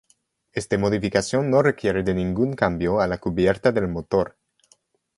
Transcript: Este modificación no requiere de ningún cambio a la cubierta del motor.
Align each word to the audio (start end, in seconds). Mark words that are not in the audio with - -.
Este 0.51 0.79
modificación 0.79 1.51
no 1.51 1.61
requiere 1.61 2.01
de 2.01 2.15
ningún 2.15 2.53
cambio 2.55 3.01
a 3.01 3.05
la 3.05 3.19
cubierta 3.19 3.71
del 3.71 3.87
motor. 3.87 4.35